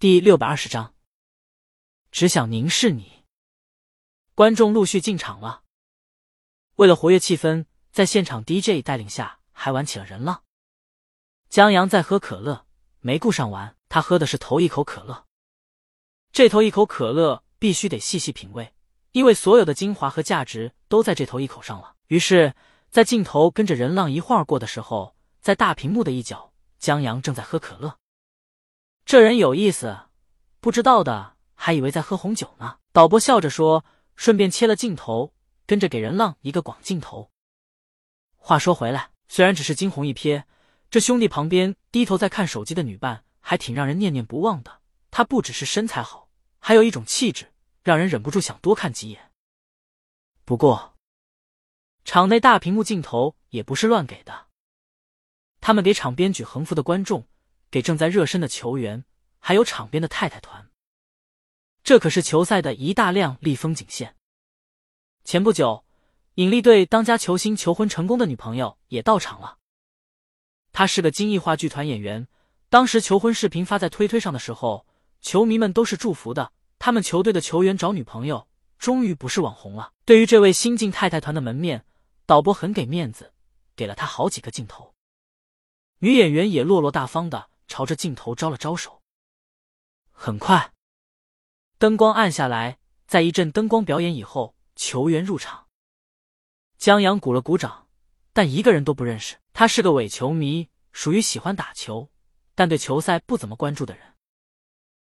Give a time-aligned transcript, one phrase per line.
[0.00, 0.92] 第六百二十章，
[2.10, 3.24] 只想凝视你。
[4.34, 5.62] 观众陆续进场了。
[6.74, 10.42] 为了活跃气氛，在现场 DJ 带领下，还玩起了人浪。
[11.48, 12.66] 江阳在喝可乐，
[13.00, 15.26] 没顾上玩，他喝的是头一口可乐。
[16.32, 18.74] 这头一口可乐必须得细细品味，
[19.12, 21.94] 因为所有的精华和价值都在这头一口上了。
[22.08, 22.54] 于是，
[22.90, 27.96] 在镜头跟着人浪一晃而过的时候，在大屏幕的一角，江阳正在喝可乐。
[29.04, 29.98] 这人有意思，
[30.60, 32.78] 不知道的还以为在喝红酒呢。
[32.90, 33.84] 导播笑着说，
[34.16, 35.34] 顺便切了镜头，
[35.66, 37.30] 跟着给人浪一个广镜头。
[38.36, 40.44] 话说回来，虽然只是惊鸿一瞥，
[40.90, 44.80] 这兄弟旁边低头在看手机的女伴还挺让人念念不忘的。
[45.10, 49.30] 她不只是身材好，还有一种气质，让人忍不住想多看几眼。
[50.46, 50.96] 不过，
[52.04, 54.46] 场内大屏幕镜头也不是乱给的，
[55.60, 57.26] 他们给场边举横幅的观众。
[57.74, 59.04] 给正在热身的球员，
[59.40, 60.70] 还有场边的太太团，
[61.82, 64.14] 这可是球赛的一大亮丽风景线。
[65.24, 65.84] 前不久，
[66.34, 69.58] 引力队当家球星求婚成功的女朋友也到场了。
[70.70, 72.28] 她是个金艺话剧团演员。
[72.68, 74.86] 当时求婚视频发在推推上的时候，
[75.20, 76.52] 球迷们都是祝福的。
[76.78, 78.46] 他们球队的球员找女朋友，
[78.78, 79.90] 终于不是网红了。
[80.04, 81.84] 对于这位新晋太太团的门面，
[82.24, 83.32] 导播很给面子，
[83.74, 84.94] 给了她好几个镜头。
[85.98, 87.50] 女演员也落落大方的。
[87.66, 89.02] 朝着镜头招了招手。
[90.10, 90.72] 很快，
[91.78, 95.66] 灯光暗下来，在一阵灯光表演以后，球员入场。
[96.78, 97.88] 江阳鼓了鼓掌，
[98.32, 99.36] 但一个人都不认识。
[99.52, 102.10] 他是个伪球迷，属于喜欢打球，
[102.54, 104.14] 但对球赛不怎么关注的人。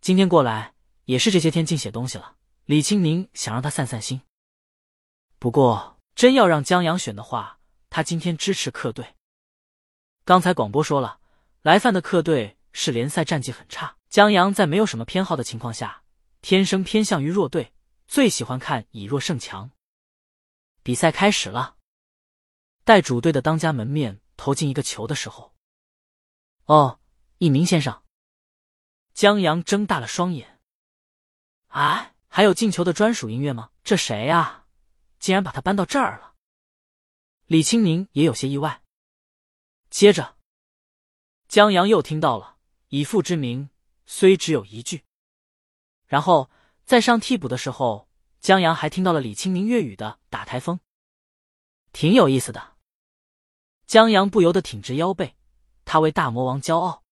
[0.00, 2.36] 今天过来也是这些天净写东西了。
[2.64, 4.20] 李青宁想让他散散心。
[5.38, 9.14] 不过，真要让江阳选的话，他今天支持客队。
[10.24, 11.20] 刚才广播说了。
[11.62, 13.96] 来犯的客队是联赛战绩很差。
[14.08, 16.02] 江阳在没有什么偏好的情况下，
[16.40, 17.74] 天生偏向于弱队，
[18.06, 19.70] 最喜欢看以弱胜强。
[20.82, 21.76] 比赛开始了，
[22.84, 25.54] 待主队的当家门面投进一个球的时候，
[26.64, 27.00] 哦，
[27.36, 28.02] 一鸣先生。
[29.12, 30.58] 江阳睁大了双眼。
[31.66, 33.72] 啊，还有进球的专属音乐吗？
[33.84, 34.64] 这谁呀？
[35.18, 36.34] 竟然把他搬到这儿了。
[37.44, 38.82] 李青宁也有些意外。
[39.90, 40.37] 接着。
[41.48, 42.56] 江阳又听到了
[42.88, 43.70] 以父之名，
[44.04, 45.04] 虽只有一句。
[46.06, 46.50] 然后
[46.84, 48.06] 在上替补的时候，
[48.38, 50.78] 江阳还听到了李青宁粤语的打台风，
[51.92, 52.74] 挺有意思的。
[53.86, 55.36] 江阳不由得挺直腰背，
[55.86, 57.02] 他为大魔王骄傲。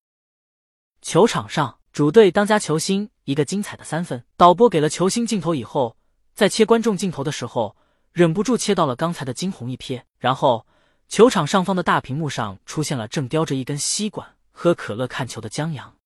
[1.00, 4.22] 球场上，主队当家球星一个精彩的三分。
[4.36, 5.96] 导播给了球星镜头以后，
[6.34, 7.74] 在切观众镜头的时候，
[8.12, 10.66] 忍不住切到了刚才的惊鸿一瞥，然后。
[11.08, 15.96] 球场上方的大屏幕上出现了正叼着一根吸管喝可乐看球的江阳。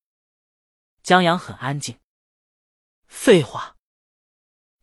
[1.02, 1.98] 江阳很安静。
[3.06, 3.76] 废话，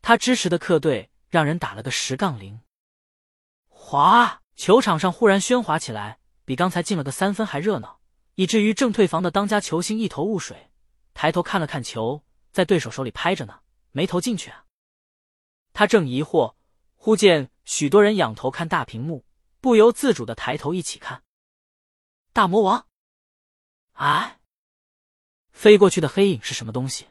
[0.01, 2.59] 他支持的客队让人打了个十杠零。
[3.67, 4.41] 哗！
[4.55, 7.99] 球场上忽然喧哗起来，比刚才进了个三分还热闹，
[8.33, 10.71] 以至于正退房的当家球星一头雾水，
[11.13, 13.59] 抬头看了看球，在对手手里拍着呢，
[13.91, 14.65] 没投进去啊。
[15.73, 16.55] 他正疑惑，
[16.95, 19.26] 忽见许多人仰头看大屏幕。
[19.67, 21.23] 不由自主的抬头一起看，
[22.31, 22.87] 大魔王，
[23.95, 24.39] 哎，
[25.51, 27.07] 飞过去的黑影是什么东西？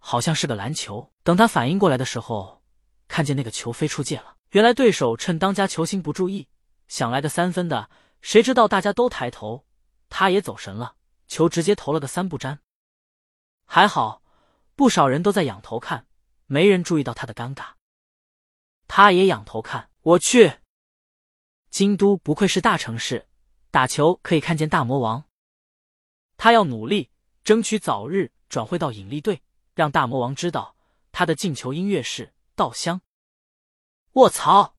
[0.00, 1.12] 好像是个篮球。
[1.22, 2.64] 等他反应过来的时候，
[3.06, 4.36] 看见那个球飞出界了。
[4.50, 6.48] 原来对手趁当家球星不注意，
[6.88, 7.88] 想来个三分的。
[8.20, 9.64] 谁知道大家都抬头，
[10.08, 10.96] 他也走神了，
[11.28, 12.58] 球直接投了个三不沾。
[13.66, 14.20] 还好，
[14.74, 16.08] 不少人都在仰头看，
[16.46, 17.74] 没人注意到他的尴尬。
[18.88, 20.59] 他也仰头看，我去。
[21.70, 23.28] 京都不愧是大城市，
[23.70, 25.24] 打球可以看见大魔王。
[26.36, 27.10] 他要努力，
[27.44, 29.40] 争取早日转会到引力队，
[29.74, 30.74] 让大魔王知道
[31.12, 32.26] 他的进球音乐是
[32.56, 32.98] 《稻香》。
[34.14, 34.74] 卧槽！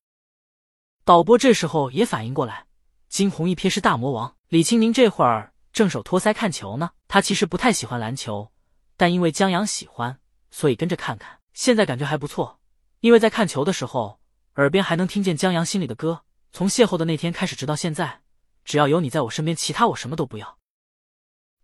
[1.04, 2.66] 导播这时候也反应过来，
[3.08, 4.36] 惊鸿一瞥是大魔王。
[4.48, 6.90] 李青宁这会儿正手托腮看球呢。
[7.08, 8.52] 他其实不太喜欢篮球，
[8.98, 10.20] 但因为江阳喜欢，
[10.50, 11.40] 所以跟着看看。
[11.54, 12.60] 现在感觉还不错，
[13.00, 14.20] 因为在看球的时候，
[14.56, 16.24] 耳边还能听见江阳心里的歌。
[16.52, 18.20] 从邂逅的那天开始，直到现在，
[18.62, 20.58] 只要有你在我身边，其他我什么都不要。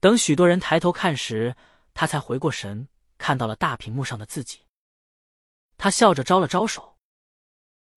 [0.00, 1.54] 等许多人抬头看时，
[1.92, 2.88] 他才回过神，
[3.18, 4.60] 看到了大屏幕上的自己。
[5.76, 6.96] 他笑着招了招手，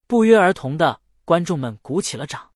[0.06, 2.52] 不约而同的观众们鼓起了掌。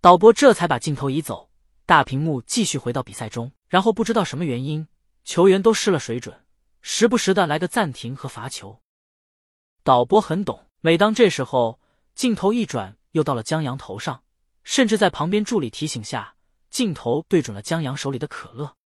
[0.00, 1.50] 导播这才把镜头移走，
[1.84, 3.52] 大屏幕继续回到比赛中。
[3.68, 4.86] 然后不知道什么原因，
[5.24, 6.46] 球员都失了水准，
[6.80, 8.80] 时不时的来个暂停和罚球。
[9.82, 11.80] 导播很懂，每当这时候，
[12.14, 12.96] 镜头一转。
[13.16, 14.22] 又到了江阳头上，
[14.62, 16.36] 甚至在旁边助理提醒下，
[16.68, 18.76] 镜头对准了江阳手里的可乐。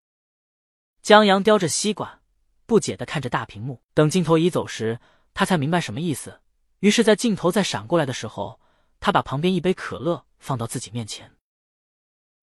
[1.03, 2.21] 江阳叼着吸管，
[2.65, 3.83] 不解的看着大屏幕。
[3.93, 5.01] 等镜头移走时，
[5.35, 6.41] 他才明白什么意思。
[6.79, 8.61] 于是，在镜头再闪过来的时候，
[9.01, 11.35] 他把旁边一杯可乐放到自己面前。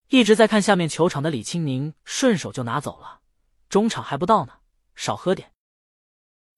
[0.10, 3.22] 一直在看下面球场的李青宁顺手就拿走了。
[3.70, 4.60] 中场还不到呢，
[4.94, 5.54] 少喝点。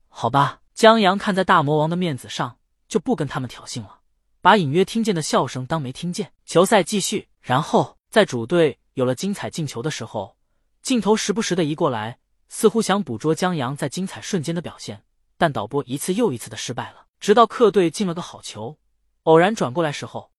[0.08, 3.99] 好吧，江阳看在大魔王的面子上，就不跟他们挑衅了，
[4.42, 6.34] 把隐约听见的笑声当没听见。
[6.46, 10.38] 球赛继续，然后在主队有了精彩进球的时候，
[10.82, 15.04] 镜头时不时的移过来，似乎想捕捉江阳在精彩瞬间的表现，
[15.38, 17.06] 但导播一次又一次的失败了。
[17.20, 18.78] 直到客队进了个好球，
[19.24, 20.32] 偶然转过来时候，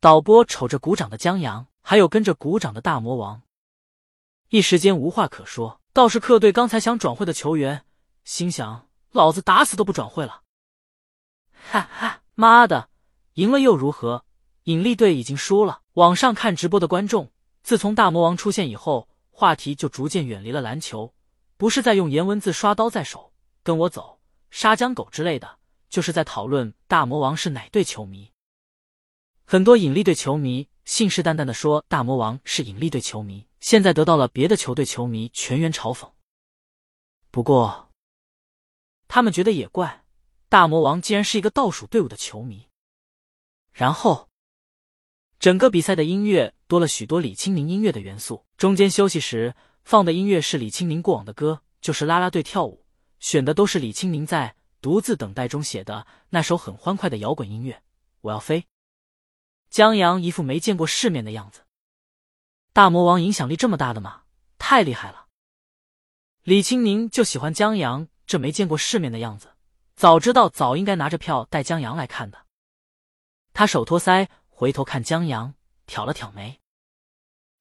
[0.00, 1.66] 导播瞅着鼓掌的江阳。
[1.84, 3.42] 还有跟着鼓掌的大魔王，
[4.50, 5.80] 一时间无话可说。
[5.92, 7.84] 倒是客队刚才想转会的球员，
[8.22, 10.42] 心想：老子打死都不转会了。
[11.52, 12.88] 哈哈，妈的，
[13.34, 14.24] 赢了又如何？
[14.64, 15.80] 引力队已经输了。
[15.94, 17.30] 网上看直播的观众，
[17.62, 21.14] 自从大魔王出现以后，话题就逐渐远离了篮球，
[21.56, 23.32] 不是在用颜文字刷刀在手，
[23.62, 24.20] 跟我走，
[24.50, 25.58] 杀江狗之类的，
[25.88, 28.30] 就是在讨论大魔王是哪队球迷。
[29.44, 30.68] 很多引力队球迷。
[30.84, 36.10] 信誓旦旦的说大魔王是引力队球迷，现在得到了别的球队球迷全员嘲讽。
[37.30, 37.90] 不过，
[39.06, 40.04] 他们觉得也怪，
[40.48, 42.66] 大魔王竟然是一个倒数队伍的球迷。
[43.72, 44.28] 然后，
[45.38, 48.46] 整个比赛的音乐多了许多李青宁音乐的元素。
[48.56, 52.84] 中间休息时放的音乐是李青宁过往的歌，就是啦啦队跳舞，
[53.18, 57.82] 选的都是李青宁在《独自等待》中写的那首很欢快的摇滚音乐。
[58.20, 58.66] 我要飞。
[59.68, 61.62] 江阳一副没见过世面的样子。
[62.72, 64.22] 大魔王影响力这么大的吗？
[64.58, 65.26] 太厉害了！
[66.42, 69.48] 李青宁就喜欢江阳这没见过世面的样子，
[69.96, 72.46] 早知道早应该拿着票带江阳来看的。
[73.52, 75.54] 他手托腮，回头看江阳，
[75.86, 76.60] 挑了挑眉。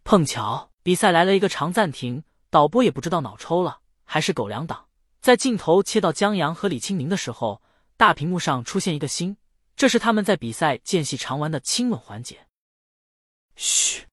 [0.03, 4.87] 碰巧比赛来了一个长暂停，导播也不知道脑抽了还是狗粮党，
[5.19, 7.61] 在镜头切到江阳和李青宁的时候，
[7.97, 9.37] 大屏幕上出现一个星。
[9.75, 12.47] 这是他们在比赛间隙常玩的亲吻环节。
[13.55, 14.05] 嘘，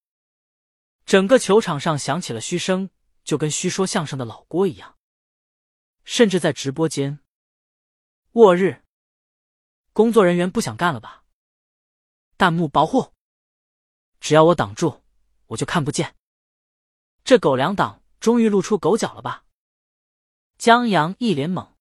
[1.05, 2.91] 整个球场上响起了嘘声，
[3.23, 4.97] 就跟嘘说相声的老郭一样。
[6.05, 7.19] 甚至在直播间，
[8.33, 8.83] 卧日，
[9.93, 11.25] 工作人员不想干了吧？
[12.39, 13.13] 弹幕保护，
[14.21, 15.03] 只要我挡住，
[15.49, 16.17] 我就看不见。
[17.25, 19.45] 这狗粮党终于露出狗脚了吧？
[20.57, 21.73] 江阳一脸懵，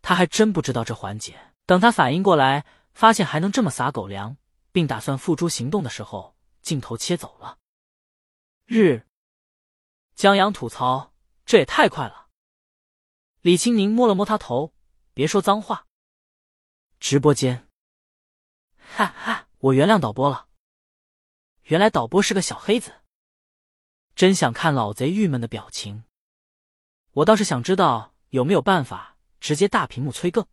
[0.00, 1.52] 他还真不知道这环节。
[1.66, 2.64] 等他反应过来。
[2.98, 4.36] 发现还能这么撒狗粮，
[4.72, 7.60] 并打算付诸行动的时候，镜头切走了。
[8.64, 9.06] 日，
[10.16, 11.14] 江阳吐槽
[11.46, 12.26] ：“这也太快了。”
[13.40, 14.74] 李青宁摸了摸他头
[15.14, 15.86] ：“别说脏话。”
[16.98, 17.68] 直播间，
[18.80, 20.46] 哈哈，我原谅导播了。
[21.64, 22.92] 原来导播是个小黑子，
[24.14, 26.04] 真想看老贼郁闷的表情。
[27.10, 30.46] 我倒是想知道有没有办法直接大屏幕催更。